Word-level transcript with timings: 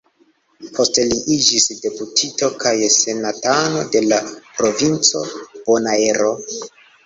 Poste 0.77 1.03
li 1.09 1.19
iĝis 1.35 1.67
deputito 1.83 2.49
kaj 2.65 2.73
senatano 2.97 3.87
de 3.97 4.03
la 4.09 4.21
provinco 4.41 5.25
Bonaero. 5.71 6.37